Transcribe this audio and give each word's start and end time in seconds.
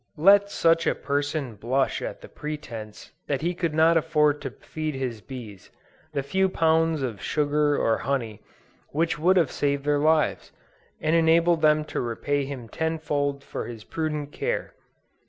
Let 0.17 0.49
such 0.49 0.87
a 0.87 0.95
person 0.95 1.53
blush 1.53 2.01
at 2.01 2.21
the 2.21 2.27
pretence 2.27 3.11
that 3.27 3.43
he 3.43 3.53
could 3.53 3.75
not 3.75 3.97
afford 3.97 4.41
to 4.41 4.49
feed 4.49 4.95
his 4.95 5.21
bees, 5.21 5.69
the 6.11 6.23
few 6.23 6.49
pounds 6.49 7.03
of 7.03 7.21
sugar 7.21 7.77
or 7.77 7.99
honey, 7.99 8.41
which 8.89 9.19
would 9.19 9.37
have 9.37 9.51
saved 9.51 9.83
their 9.85 9.99
lives, 9.99 10.51
and 10.99 11.15
enabled 11.15 11.61
them 11.61 11.85
to 11.85 12.01
repay 12.01 12.45
him 12.45 12.67
tenfold 12.67 13.43
for 13.43 13.67
his 13.67 13.83
prudent 13.83 14.31
care. 14.31 14.73